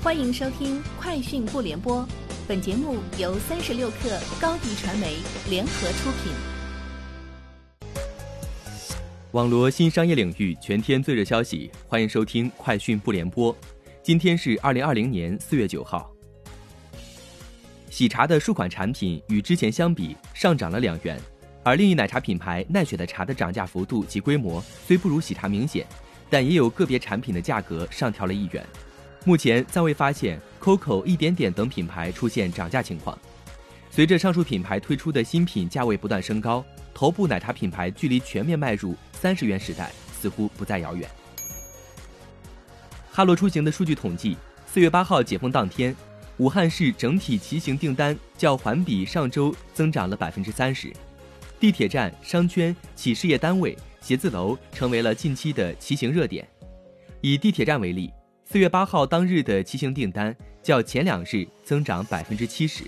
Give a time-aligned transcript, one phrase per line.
[0.00, 2.02] 欢迎收听《快讯不联播》，
[2.46, 5.16] 本节目由三十六克高低传媒
[5.50, 6.32] 联合出品。
[9.32, 13.52] 网罗新商业领域全天最热消息，欢迎收听《快讯不联播》。
[14.00, 16.08] 今天是二零二零年四月九号。
[17.90, 21.20] 喜茶的数款产品与之前相比上涨了两元，
[21.64, 25.84] 而另一奶茶品牌奈雪的茶的涨价幅度及规模虽不如喜茶明显，
[26.30, 28.64] 但也有个别产品的价格上调了一元。
[29.28, 33.18] 目前暂未发现 COCO 一点点等品牌出现涨价情况。
[33.90, 36.64] 随着上述品牌推出的新品价位不断升高，
[36.94, 41.06] 头部奶茶品牌距离全面迈入三十元时代似乎不再遥远。
[43.12, 44.34] 哈罗出行的数据统计，
[44.66, 45.94] 四月八号解封当天，
[46.38, 50.90] 武汉市整体骑行订单较环比上周增长了百分之三十。
[51.60, 56.48] 地铁站、商圈、企事业单位、写字楼成为了近期的骑行热点。
[57.20, 58.10] 以地铁站为例。
[58.50, 62.82] 四月八号当日的骑行订单较前两日增长百分之七十。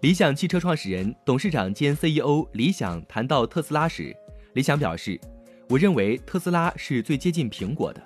[0.00, 4.12] 理想汽车创始人、董事长兼 CEO 李想谈到特斯拉时，
[4.54, 5.20] 李想表示
[5.70, 8.02] ：“我认为特斯拉是最接近苹果的。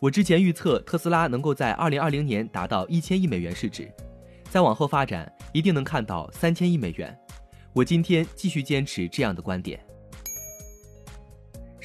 [0.00, 3.88] 我之前预测特斯拉能够在二零二零年达到一千亿美元市值，
[4.50, 7.16] 再往后发展一定能看到三千亿美元。
[7.72, 9.78] 我今天继续坚持这样的观点。”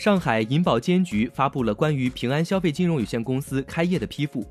[0.02, 4.44] 上海银保监局发布了关于平安消费金融有限公司开业的批复。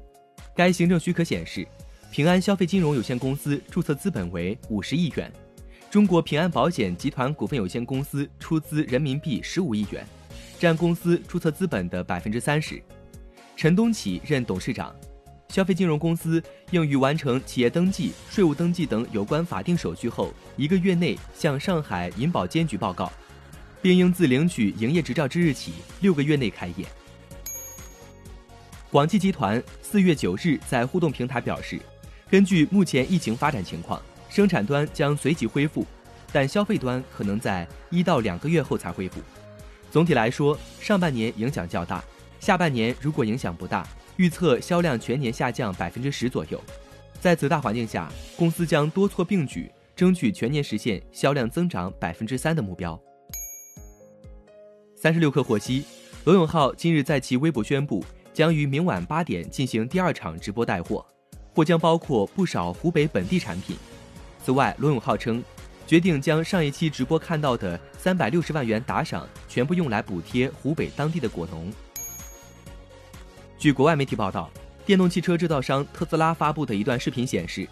[0.55, 1.67] 该行政许可显示，
[2.13, 5.29] 平安消费金融有限公司注册资本为五十亿元，
[5.91, 10.07] 中国平安保险集团股份有限公司出资人民币十五亿元，
[10.57, 12.81] 占公司注册资本的百分之三十。
[13.57, 14.95] 陈东启任董事长。
[15.49, 16.41] 消费金融公司
[16.71, 23.11] 应于完成企业登记、税务登记等有关法定手续后一个月内向上海银保监局报告。
[23.83, 26.85] 并应自领取营业执照之日起六个月内开业。
[28.91, 31.79] 广汽集团四月九日在互动平台表示，
[32.29, 35.87] 根据目前疫情发展情况，生产端将随即恢复，
[36.33, 39.21] 但消费端可能在一到两个月后才恢复。
[39.91, 42.03] 总体来说，上半年影响较大，
[42.41, 46.61] 下半年如果影响不大，预测销量全年下降百分之十左右。
[47.21, 53.01] 在此大环境下，公司将多措并举，争取全年实现销量增长百分之三的目标。
[55.03, 55.83] 三十六氪获悉，
[56.25, 61.03] 罗永浩今日在其微博宣布，将于明晚八点进行第二场直播带货，
[61.55, 63.75] 或将包括不少湖北本地产品。
[64.45, 65.43] 此外，罗永浩称，
[65.87, 71.73] 决定将上一期直播看到的三百六十万元打赏全部用来补贴湖北当地的果农。
[73.57, 74.51] 据国外媒体报道，
[74.85, 77.67] 电动汽车制造商特斯拉发布的一段视频显示，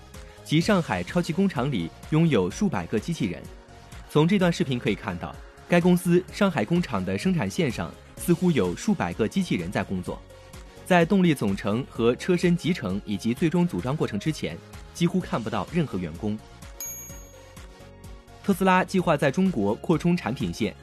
[0.45, 3.43] 其上海超级工厂里拥有数百个机器人。
[4.09, 5.37] 从这段视频可以看到。
[5.69, 10.19] 该公司上海工厂的生产线上似乎有数百个机器人在工作，
[10.87, 14.57] 在动力总成和车身集成以及最终组装过程之前，
[14.95, 16.39] 几乎看不到任何员工。
[18.43, 20.75] 特斯拉计划在中国扩充产品线，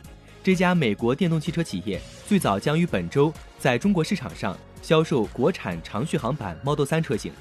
[0.43, 7.33] 这家美国电动汽车企业最早将于本周在中国市场上销售国产长续航版 Model 3车型。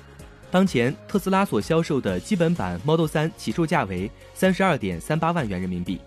[0.50, 6.00] 当前，特斯拉所销售的基本版 Model 3起售价为三十二点三八万元人民币。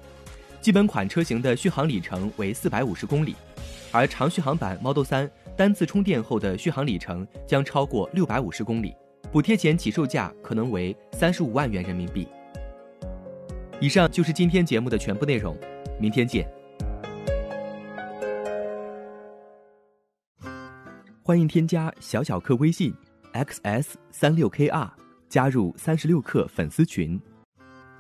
[0.60, 3.36] 基本款车型的续航里程为四百五十公里，
[3.92, 8.94] 而长续航版 Model 3单次充电后的续航里程将超过六百五十公里，
[9.32, 12.28] 补贴前起售价可能为三十五万元人民币。
[13.80, 15.56] 以上就是今天节目的全部内容，
[16.00, 16.46] 明天见。
[21.24, 22.94] 欢迎添加小小客微信
[23.34, 24.90] xs 三六 kr，
[25.30, 27.20] 加入三十六氪粉丝群。